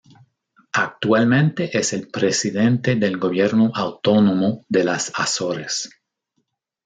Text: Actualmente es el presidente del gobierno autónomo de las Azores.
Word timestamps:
Actualmente 0.73 1.77
es 1.77 1.93
el 1.93 2.07
presidente 2.09 2.95
del 2.95 3.19
gobierno 3.19 3.69
autónomo 3.71 4.65
de 4.67 4.83
las 4.83 5.11
Azores. 5.15 5.91